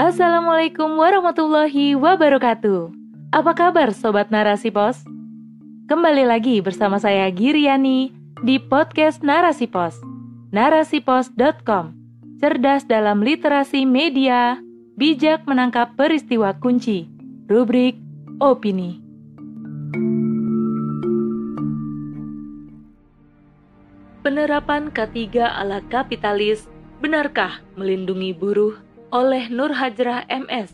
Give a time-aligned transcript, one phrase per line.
[0.00, 2.88] Assalamualaikum warahmatullahi wabarakatuh.
[3.36, 5.04] Apa kabar Sobat Narasi Pos?
[5.92, 8.08] Kembali lagi bersama saya Giriani
[8.40, 10.00] di podcast Narasi Pos.
[10.56, 11.92] Narasipos.com
[12.40, 14.56] Cerdas dalam literasi media,
[14.96, 17.04] bijak menangkap peristiwa kunci.
[17.44, 18.00] Rubrik
[18.40, 19.04] Opini.
[24.24, 26.64] Penerapan K3 ala kapitalis
[27.04, 30.70] benarkah melindungi buruh oleh Nur Hajrah MS?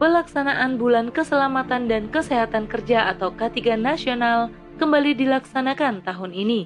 [0.00, 4.48] Pelaksanaan Bulan Keselamatan dan Kesehatan Kerja atau K3 Nasional
[4.80, 6.64] kembali dilaksanakan tahun ini.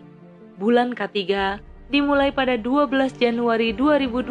[0.54, 1.59] Bulan K3
[1.90, 2.86] dimulai pada 12
[3.18, 4.30] Januari 2022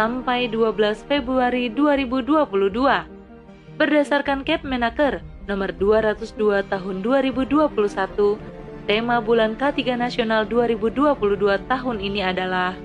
[0.00, 3.76] sampai 12 Februari 2022.
[3.76, 8.56] Berdasarkan Kepmenaker nomor 202 tahun 2021
[8.86, 11.02] Tema bulan K3 Nasional 2022
[11.66, 12.78] tahun ini adalah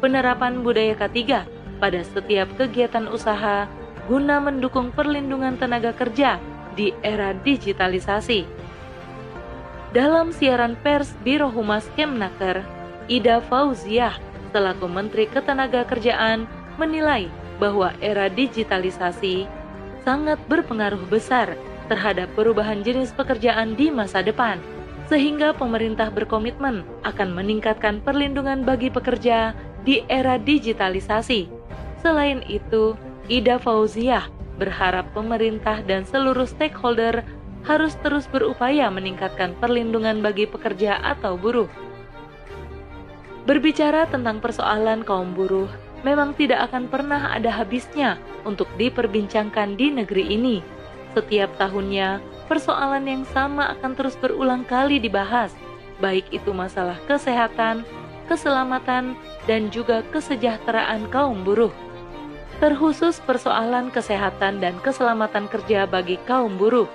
[0.00, 1.46] penerapan budaya K3
[1.78, 3.68] pada setiap kegiatan usaha
[4.08, 6.40] guna mendukung perlindungan tenaga kerja
[6.74, 8.48] di era digitalisasi.
[9.90, 12.62] Dalam siaran pers Biro Humas Kemnaker,
[13.10, 14.16] Ida Fauziah
[14.50, 16.46] selaku Menteri Ketenagakerjaan
[16.78, 19.46] menilai bahwa era digitalisasi
[20.02, 21.54] sangat berpengaruh besar
[21.90, 24.62] terhadap perubahan jenis pekerjaan di masa depan
[25.10, 31.48] sehingga pemerintah berkomitmen akan meningkatkan perlindungan bagi pekerja di era digitalisasi.
[32.00, 32.96] Selain itu,
[33.28, 34.28] Ida Fauziah
[34.60, 37.24] berharap pemerintah dan seluruh stakeholder
[37.64, 41.68] harus terus berupaya meningkatkan perlindungan bagi pekerja atau buruh.
[43.48, 45.68] Berbicara tentang persoalan kaum buruh,
[46.04, 50.56] memang tidak akan pernah ada habisnya untuk diperbincangkan di negeri ini.
[51.16, 55.52] Setiap tahunnya, persoalan yang sama akan terus berulang kali dibahas,
[55.98, 57.82] baik itu masalah kesehatan,
[58.30, 59.18] keselamatan,
[59.50, 61.74] dan juga kesejahteraan kaum buruh.
[62.62, 66.86] Terkhusus persoalan kesehatan dan keselamatan kerja bagi kaum buruh,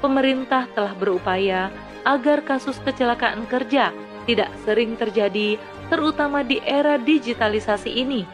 [0.00, 1.68] pemerintah telah berupaya
[2.08, 3.92] agar kasus kecelakaan kerja
[4.24, 5.60] tidak sering terjadi,
[5.92, 8.24] terutama di era digitalisasi ini.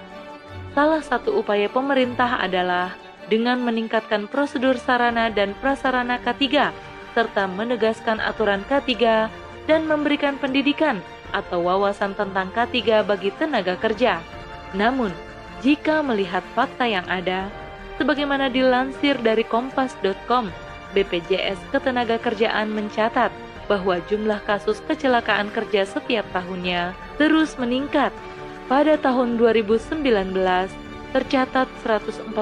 [0.77, 2.93] Salah satu upaya pemerintah adalah
[3.33, 6.71] dengan meningkatkan prosedur sarana dan prasarana K3
[7.17, 8.93] serta menegaskan aturan K3
[9.65, 11.01] dan memberikan pendidikan
[11.37, 14.25] atau wawasan tentang K3 bagi tenaga kerja.
[14.73, 15.13] Namun,
[15.61, 17.53] jika melihat fakta yang ada,
[18.01, 20.49] sebagaimana dilansir dari kompas.com,
[20.97, 23.29] BPJS Ketenagakerjaan mencatat
[23.69, 28.15] bahwa jumlah kasus kecelakaan kerja setiap tahunnya terus meningkat.
[28.67, 30.03] Pada tahun 2019,
[31.15, 32.35] tercatat 114.000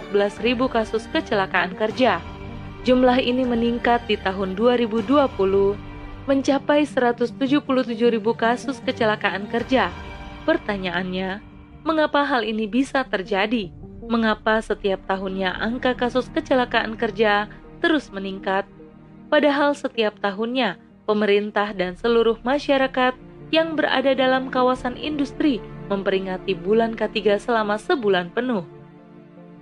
[0.72, 2.20] kasus kecelakaan kerja.
[2.84, 5.93] Jumlah ini meningkat di tahun 2020
[6.24, 7.36] mencapai 177.000
[8.32, 9.92] kasus kecelakaan kerja.
[10.48, 11.44] Pertanyaannya,
[11.84, 13.68] mengapa hal ini bisa terjadi?
[14.04, 17.48] Mengapa setiap tahunnya angka kasus kecelakaan kerja
[17.80, 18.64] terus meningkat?
[19.28, 23.16] Padahal setiap tahunnya pemerintah dan seluruh masyarakat
[23.52, 25.60] yang berada dalam kawasan industri
[25.92, 28.64] memperingati bulan K3 selama sebulan penuh.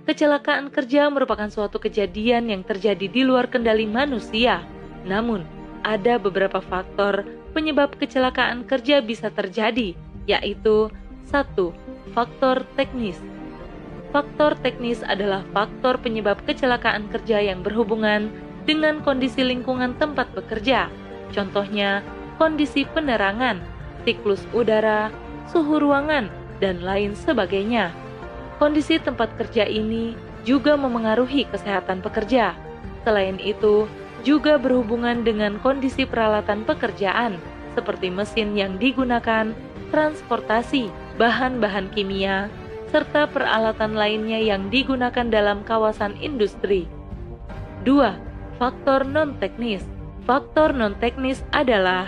[0.03, 4.63] Kecelakaan kerja merupakan suatu kejadian yang terjadi di luar kendali manusia.
[5.07, 5.47] Namun,
[5.83, 9.93] ada beberapa faktor penyebab kecelakaan kerja bisa terjadi,
[10.25, 10.89] yaitu
[11.27, 11.71] satu,
[12.13, 13.17] Faktor teknis.
[14.13, 18.29] Faktor teknis adalah faktor penyebab kecelakaan kerja yang berhubungan
[18.69, 20.93] dengan kondisi lingkungan tempat bekerja.
[21.33, 22.05] Contohnya,
[22.37, 23.57] kondisi penerangan,
[24.05, 25.09] siklus udara,
[25.49, 26.29] suhu ruangan,
[26.61, 27.89] dan lain sebagainya.
[28.61, 30.13] Kondisi tempat kerja ini
[30.45, 32.53] juga memengaruhi kesehatan pekerja.
[33.01, 33.89] Selain itu,
[34.23, 37.37] juga berhubungan dengan kondisi peralatan pekerjaan,
[37.75, 39.51] seperti mesin yang digunakan,
[39.91, 40.89] transportasi,
[41.19, 42.47] bahan-bahan kimia,
[42.89, 46.87] serta peralatan lainnya yang digunakan dalam kawasan industri.
[47.83, 48.57] 2.
[48.57, 49.83] Faktor non-teknis
[50.23, 52.07] Faktor non-teknis adalah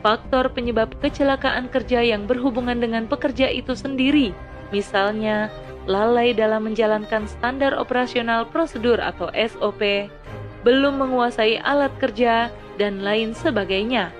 [0.00, 4.32] faktor penyebab kecelakaan kerja yang berhubungan dengan pekerja itu sendiri,
[4.72, 5.52] misalnya
[5.84, 10.08] lalai dalam menjalankan standar operasional prosedur atau SOP,
[10.66, 14.12] belum menguasai alat kerja, dan lain sebagainya.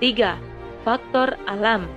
[0.00, 0.36] 3.
[0.84, 1.88] Faktor alam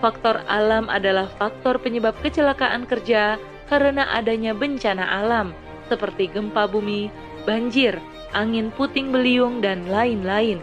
[0.00, 5.56] Faktor alam adalah faktor penyebab kecelakaan kerja karena adanya bencana alam,
[5.88, 7.08] seperti gempa bumi,
[7.48, 7.96] banjir,
[8.36, 10.60] angin puting beliung, dan lain-lain.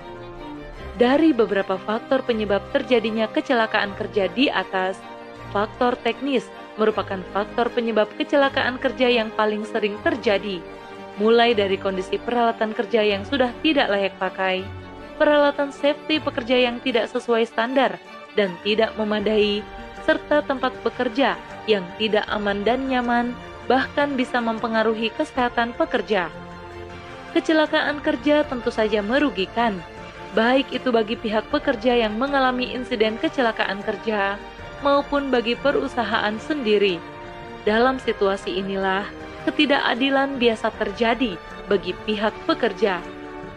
[1.01, 5.01] Dari beberapa faktor penyebab terjadinya kecelakaan kerja di atas,
[5.49, 6.45] faktor teknis
[6.77, 10.61] merupakan faktor penyebab kecelakaan kerja yang paling sering terjadi,
[11.21, 14.65] mulai dari kondisi peralatan kerja yang sudah tidak layak pakai,
[15.21, 18.01] peralatan safety pekerja yang tidak sesuai standar
[18.33, 19.61] dan tidak memadai,
[20.03, 21.37] serta tempat bekerja
[21.69, 23.31] yang tidak aman dan nyaman,
[23.69, 26.27] bahkan bisa mempengaruhi kesehatan pekerja.
[27.31, 29.79] Kecelakaan kerja tentu saja merugikan,
[30.37, 34.37] baik itu bagi pihak pekerja yang mengalami insiden kecelakaan kerja
[34.83, 36.99] maupun bagi perusahaan sendiri.
[37.63, 39.07] Dalam situasi inilah,
[39.45, 41.35] ketidakadilan biasa terjadi
[41.67, 42.99] bagi pihak pekerja.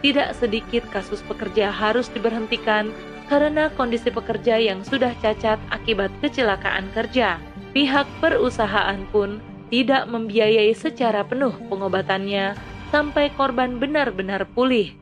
[0.03, 2.93] Tidak sedikit kasus pekerja harus diberhentikan
[3.27, 7.41] karena kondisi pekerja yang sudah cacat akibat kecelakaan kerja.
[7.75, 12.55] Pihak perusahaan pun tidak membiayai secara penuh pengobatannya
[12.93, 14.95] sampai korban benar-benar pulih.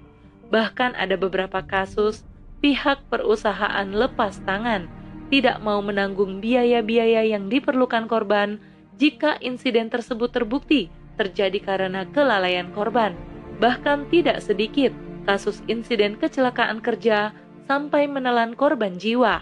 [0.50, 2.26] Bahkan ada beberapa kasus
[2.66, 4.90] pihak perusahaan lepas tangan,
[5.30, 8.58] tidak mau menanggung biaya-biaya yang diperlukan korban
[8.96, 13.16] jika insiden tersebut terbukti terjadi karena kelalaian korban.
[13.60, 14.92] Bahkan tidak sedikit
[15.24, 17.32] kasus insiden kecelakaan kerja
[17.66, 19.42] sampai menelan korban jiwa.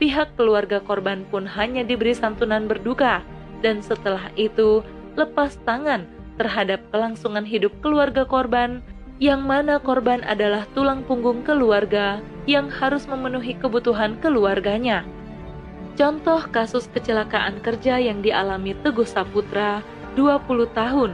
[0.00, 3.20] Pihak keluarga korban pun hanya diberi santunan berduka
[3.60, 4.80] dan setelah itu
[5.18, 6.08] lepas tangan
[6.40, 8.80] terhadap kelangsungan hidup keluarga korban,
[9.20, 15.04] yang mana korban adalah tulang punggung keluarga yang harus memenuhi kebutuhan keluarganya.
[16.00, 19.84] Contoh kasus kecelakaan kerja yang dialami Teguh Saputra,
[20.16, 21.12] 20 tahun.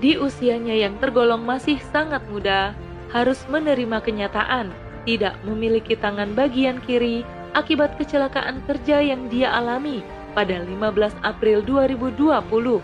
[0.00, 2.72] Di usianya yang tergolong masih sangat muda,
[3.12, 4.72] harus menerima kenyataan
[5.04, 7.20] tidak memiliki tangan bagian kiri
[7.52, 10.00] akibat kecelakaan kerja yang dia alami
[10.32, 12.80] pada 15 April 2020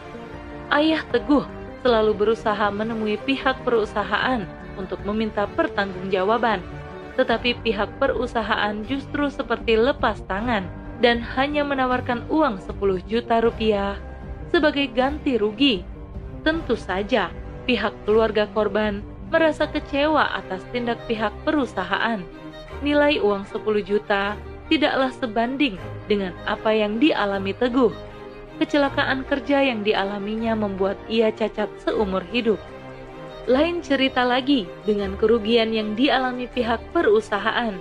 [0.76, 1.48] ayah Teguh
[1.80, 4.44] selalu berusaha menemui pihak perusahaan
[4.76, 6.60] untuk meminta pertanggungjawaban,
[7.16, 13.98] tetapi pihak perusahaan justru seperti lepas tangan dan hanya menawarkan uang 10 juta rupiah
[14.54, 15.82] sebagai ganti rugi.
[16.46, 17.34] Tentu saja,
[17.66, 22.22] pihak keluarga korban merasa kecewa atas tindak pihak perusahaan.
[22.86, 24.38] Nilai uang 10 juta
[24.70, 25.74] tidaklah sebanding
[26.06, 27.92] dengan apa yang dialami Teguh
[28.62, 32.62] kecelakaan kerja yang dialaminya membuat ia cacat seumur hidup.
[33.50, 37.74] Lain cerita lagi dengan kerugian yang dialami pihak perusahaan.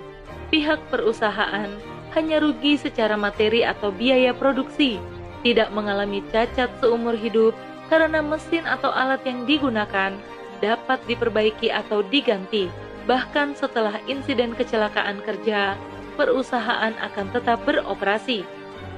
[0.50, 1.70] Pihak perusahaan
[2.12, 5.00] hanya rugi secara materi atau biaya produksi,
[5.42, 7.56] tidak mengalami cacat seumur hidup
[7.88, 10.16] karena mesin atau alat yang digunakan
[10.62, 12.70] dapat diperbaiki atau diganti.
[13.10, 15.74] Bahkan setelah insiden kecelakaan kerja,
[16.16, 18.46] perusahaan akan tetap beroperasi.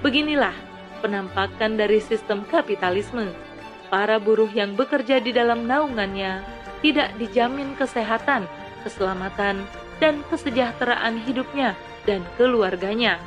[0.04, 0.54] Beginilah
[1.00, 3.32] penampakan dari sistem kapitalisme.
[3.88, 6.44] Para buruh yang bekerja di dalam naungannya
[6.84, 8.44] tidak dijamin kesehatan,
[8.84, 9.64] keselamatan,
[10.02, 11.78] dan kesejahteraan hidupnya
[12.08, 13.20] dan keluarganya.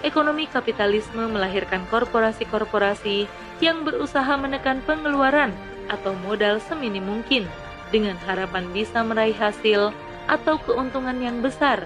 [0.00, 3.28] Ekonomi kapitalisme melahirkan korporasi-korporasi
[3.60, 5.52] yang berusaha menekan pengeluaran
[5.92, 7.44] atau modal seminim mungkin
[7.92, 9.92] dengan harapan bisa meraih hasil
[10.30, 11.84] atau keuntungan yang besar.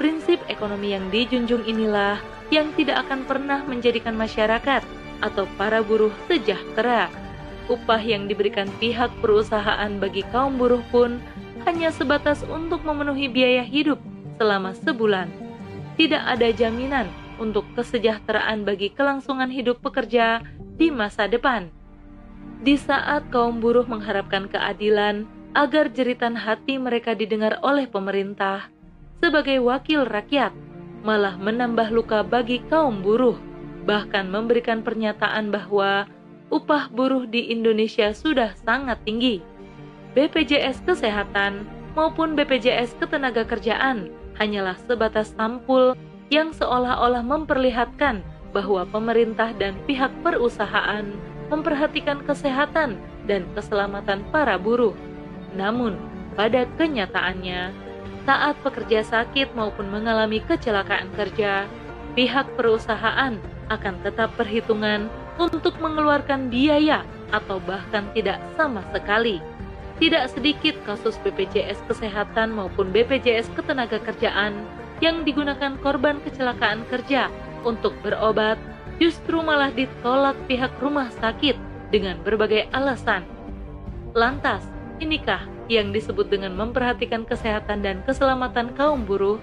[0.00, 2.18] Prinsip ekonomi yang dijunjung inilah
[2.48, 4.82] yang tidak akan pernah menjadikan masyarakat
[5.20, 7.12] atau para buruh sejahtera.
[7.68, 11.20] Upah yang diberikan pihak perusahaan bagi kaum buruh pun
[11.68, 14.00] hanya sebatas untuk memenuhi biaya hidup
[14.40, 15.47] selama sebulan.
[15.98, 17.10] Tidak ada jaminan
[17.42, 20.46] untuk kesejahteraan bagi kelangsungan hidup pekerja
[20.78, 21.74] di masa depan.
[22.62, 25.26] Di saat kaum buruh mengharapkan keadilan
[25.58, 28.70] agar jeritan hati mereka didengar oleh pemerintah
[29.18, 30.54] sebagai wakil rakyat,
[31.02, 33.34] malah menambah luka bagi kaum buruh,
[33.82, 36.06] bahkan memberikan pernyataan bahwa
[36.54, 39.42] upah buruh di Indonesia sudah sangat tinggi.
[40.14, 41.66] BPJS Kesehatan
[41.98, 45.98] maupun BPJS Ketenagakerjaan hanyalah sebatas sampul
[46.32, 48.22] yang seolah-olah memperlihatkan
[48.54, 51.04] bahwa pemerintah dan pihak perusahaan
[51.52, 52.96] memperhatikan kesehatan
[53.28, 54.96] dan keselamatan para buruh.
[55.56, 55.96] Namun,
[56.36, 57.72] pada kenyataannya,
[58.28, 61.64] saat pekerja sakit maupun mengalami kecelakaan kerja,
[62.12, 63.36] pihak perusahaan
[63.68, 65.08] akan tetap perhitungan
[65.40, 69.40] untuk mengeluarkan biaya atau bahkan tidak sama sekali.
[69.98, 74.54] Tidak sedikit kasus BPJS Kesehatan maupun BPJS Ketenagakerjaan
[75.02, 77.26] yang digunakan korban kecelakaan kerja
[77.66, 78.58] untuk berobat
[79.02, 81.58] justru malah ditolak pihak rumah sakit
[81.90, 83.26] dengan berbagai alasan.
[84.14, 84.62] Lantas,
[85.02, 89.38] inikah yang disebut dengan memperhatikan kesehatan dan keselamatan kaum buruh,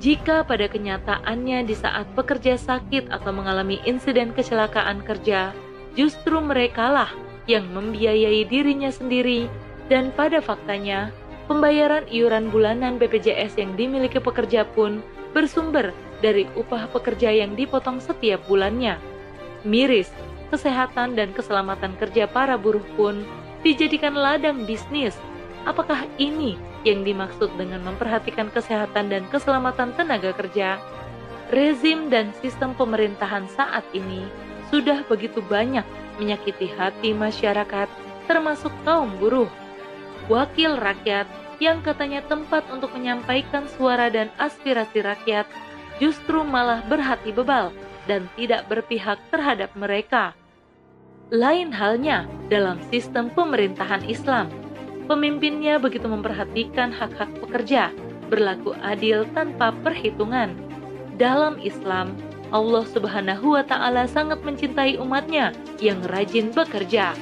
[0.00, 5.52] jika pada kenyataannya di saat pekerja sakit atau mengalami insiden kecelakaan kerja,
[5.92, 7.10] justru merekalah
[7.50, 9.50] yang membiayai dirinya sendiri
[9.90, 11.10] dan pada faktanya,
[11.50, 15.02] pembayaran iuran bulanan BPJS yang dimiliki pekerja pun
[15.34, 15.90] bersumber
[16.22, 19.02] dari upah pekerja yang dipotong setiap bulannya.
[19.66, 20.14] Miris,
[20.54, 23.26] kesehatan dan keselamatan kerja para buruh pun
[23.66, 25.18] dijadikan ladang bisnis
[25.68, 26.56] Apakah ini
[26.88, 30.80] yang dimaksud dengan memperhatikan kesehatan dan keselamatan tenaga kerja?
[31.52, 34.24] Rezim dan sistem pemerintahan saat ini
[34.70, 35.84] sudah begitu banyak
[36.16, 37.90] menyakiti hati masyarakat,
[38.30, 39.50] termasuk kaum buruh.
[40.30, 41.26] Wakil rakyat
[41.58, 45.44] yang katanya tempat untuk menyampaikan suara dan aspirasi rakyat,
[45.98, 47.74] justru malah berhati bebal
[48.08, 50.32] dan tidak berpihak terhadap mereka.
[51.30, 54.50] Lain halnya dalam sistem pemerintahan Islam.
[55.06, 57.90] Pemimpinnya begitu memperhatikan hak-hak pekerja,
[58.30, 60.54] berlaku adil tanpa perhitungan.
[61.18, 62.14] Dalam Islam,
[62.50, 67.14] Allah Subhanahu wa Ta'ala sangat mencintai umatnya yang rajin bekerja.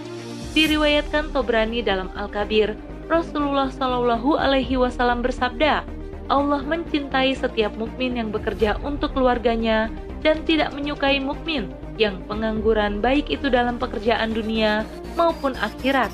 [0.57, 2.73] Diriwayatkan Tobrani dalam Al-Kabir,
[3.09, 5.85] Rasulullah Shallallahu Alaihi Wasallam bersabda,
[6.29, 9.89] Allah mencintai setiap mukmin yang bekerja untuk keluarganya
[10.21, 14.85] dan tidak menyukai mukmin yang pengangguran baik itu dalam pekerjaan dunia
[15.17, 16.13] maupun akhirat.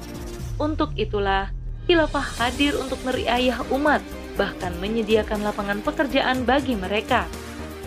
[0.58, 1.50] Untuk itulah,
[1.90, 4.00] khilafah hadir untuk meriayah umat,
[4.38, 7.26] bahkan menyediakan lapangan pekerjaan bagi mereka.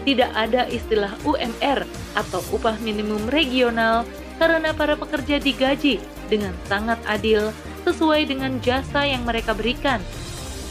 [0.07, 1.83] Tidak ada istilah UMR
[2.15, 4.07] atau upah minimum regional
[4.39, 5.99] karena para pekerja digaji
[6.31, 7.51] dengan sangat adil
[7.83, 9.99] sesuai dengan jasa yang mereka berikan.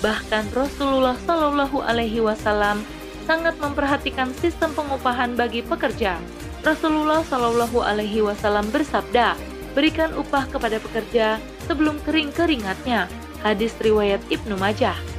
[0.00, 2.80] Bahkan Rasulullah Shallallahu Alaihi Wasallam
[3.28, 6.16] sangat memperhatikan sistem pengupahan bagi pekerja.
[6.64, 9.36] Rasulullah Shallallahu Alaihi Wasallam bersabda,
[9.76, 11.36] berikan upah kepada pekerja
[11.68, 13.04] sebelum kering keringatnya.
[13.44, 15.15] Hadis riwayat Ibnu Majah.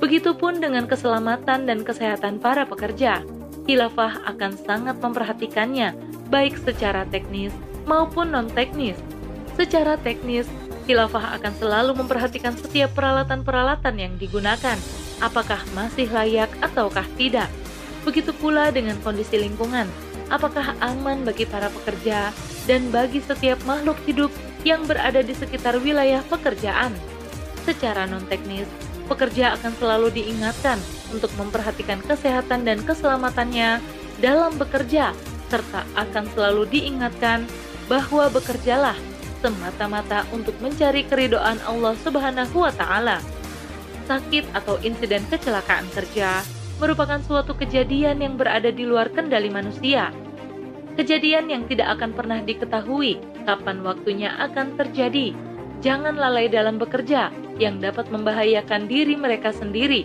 [0.00, 3.20] Begitupun dengan keselamatan dan kesehatan para pekerja.
[3.68, 5.92] Khilafah akan sangat memperhatikannya,
[6.32, 7.52] baik secara teknis
[7.84, 8.96] maupun non-teknis.
[9.60, 10.48] Secara teknis,
[10.88, 14.80] khilafah akan selalu memperhatikan setiap peralatan-peralatan yang digunakan,
[15.20, 17.52] apakah masih layak ataukah tidak.
[18.00, 19.84] Begitu pula dengan kondisi lingkungan,
[20.32, 22.32] apakah aman bagi para pekerja
[22.64, 24.32] dan bagi setiap makhluk hidup
[24.64, 26.96] yang berada di sekitar wilayah pekerjaan.
[27.68, 28.66] Secara non-teknis,
[29.10, 30.78] pekerja akan selalu diingatkan
[31.10, 33.82] untuk memperhatikan kesehatan dan keselamatannya
[34.22, 35.10] dalam bekerja,
[35.50, 37.42] serta akan selalu diingatkan
[37.90, 38.94] bahwa bekerjalah
[39.42, 43.18] semata-mata untuk mencari keridoan Allah Subhanahu wa taala.
[44.06, 46.44] Sakit atau insiden kecelakaan kerja
[46.78, 50.14] merupakan suatu kejadian yang berada di luar kendali manusia.
[50.94, 55.32] Kejadian yang tidak akan pernah diketahui kapan waktunya akan terjadi.
[55.80, 60.04] Jangan lalai dalam bekerja yang dapat membahayakan diri mereka sendiri.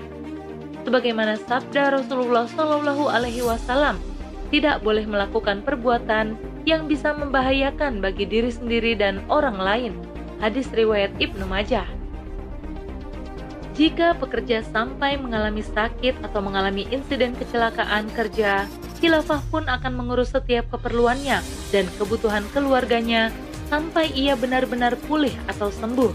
[0.88, 4.00] Sebagaimana sabda Rasulullah Shallallahu alaihi wasallam,
[4.56, 9.94] tidak boleh melakukan perbuatan yang bisa membahayakan bagi diri sendiri dan orang lain.
[10.40, 11.88] Hadis riwayat Ibnu Majah.
[13.76, 18.64] Jika pekerja sampai mengalami sakit atau mengalami insiden kecelakaan kerja,
[19.04, 21.44] khilafah pun akan mengurus setiap keperluannya
[21.76, 23.36] dan kebutuhan keluarganya
[23.68, 26.12] sampai ia benar-benar pulih atau sembuh.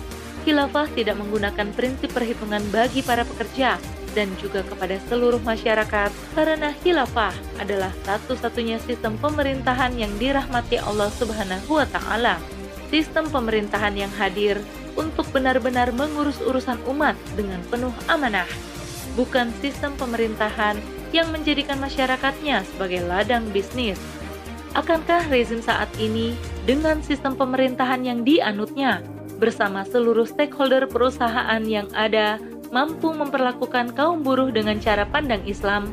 [0.47, 3.77] Khilafah tidak menggunakan prinsip perhitungan bagi para pekerja,
[4.15, 11.79] dan juga kepada seluruh masyarakat karena khilafah adalah satu-satunya sistem pemerintahan yang dirahmati Allah Subhanahu
[11.79, 12.37] wa taala.
[12.91, 14.59] Sistem pemerintahan yang hadir
[14.99, 18.49] untuk benar-benar mengurus urusan umat dengan penuh amanah,
[19.15, 20.75] bukan sistem pemerintahan
[21.15, 23.99] yang menjadikan masyarakatnya sebagai ladang bisnis.
[24.71, 29.03] Akankah rezim saat ini dengan sistem pemerintahan yang dianutnya
[29.43, 32.39] bersama seluruh stakeholder perusahaan yang ada
[32.71, 35.91] mampu memperlakukan kaum buruh dengan cara pandang Islam,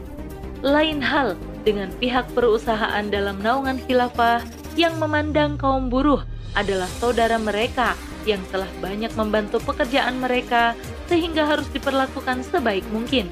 [0.62, 1.34] lain hal
[1.66, 4.46] dengan pihak perusahaan dalam naungan khilafah
[4.78, 6.22] yang memandang kaum buruh
[6.54, 7.98] adalah saudara mereka
[8.30, 10.78] yang telah banyak membantu pekerjaan mereka
[11.10, 13.26] sehingga harus diperlakukan sebaik mungkin.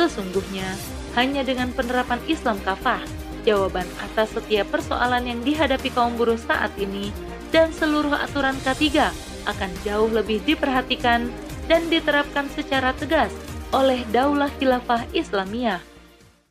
[0.00, 0.72] Sesungguhnya,
[1.18, 3.02] hanya dengan penerapan Islam kafah,
[3.42, 7.10] jawaban atas setiap persoalan yang dihadapi kaum buruh saat ini
[7.50, 9.10] dan seluruh aturan K3
[9.50, 11.26] akan jauh lebih diperhatikan
[11.66, 13.32] dan diterapkan secara tegas
[13.70, 15.89] oleh Daulah Khilafah Islamiyah